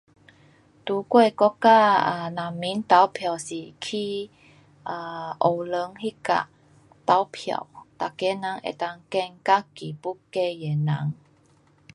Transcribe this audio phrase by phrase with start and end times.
[0.87, 4.31] 在我的国家，啊人民投票是去
[4.81, 6.47] 啊学堂那角
[7.05, 7.67] 投票，
[7.99, 8.61] 每个人能够
[9.11, 11.13] 选自己要选的人。